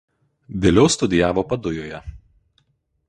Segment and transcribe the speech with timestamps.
[0.63, 2.03] Vėliau studijavo Padujoje.